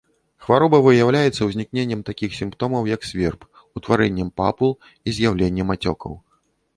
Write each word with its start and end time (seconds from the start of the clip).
Хвароба 0.43 0.77
выяўляецца 0.85 1.41
узнікненнем 1.49 1.99
такіх 2.09 2.31
сімптомаў, 2.39 2.89
як 2.95 3.05
сверб, 3.09 3.45
утварэннем 3.81 4.31
папул 4.41 4.71
і 4.89 5.09
з'яўленнем 5.19 5.67
ацёкаў. 5.75 6.11